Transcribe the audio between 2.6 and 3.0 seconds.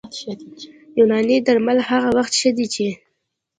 چې